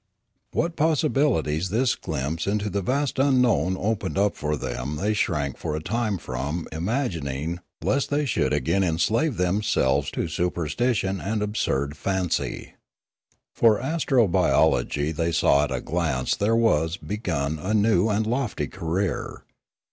[0.51, 5.75] What possibilities this glimpse into the vast unknown opened up for them they shrank for
[5.75, 11.95] a time from im agining, lest they should again enslave themselves to superstition and absurd
[11.95, 12.73] fancy.
[13.53, 19.43] For astrobiology they saw at a glance there was begun a new and lofty career.